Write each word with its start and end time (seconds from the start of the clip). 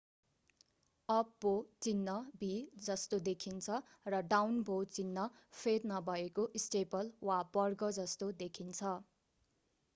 up 1.09 1.33
bow 1.41 1.49
चिन्ह 1.81 2.15
भी 2.39 2.49
जस्तो 2.85 3.19
देखिन्छ 3.27 3.77
र 4.09 4.23
डाउन 4.31 4.57
बो 4.71 4.79
चिन्ह 4.95 5.27
फेद 5.59 5.87
नभएको 5.91 6.49
स्टेपल 6.61 7.15
वा 7.25 7.39
वर्ग 7.55 7.91
जस्तो 7.99 8.31
देखिन्छ 8.39 8.95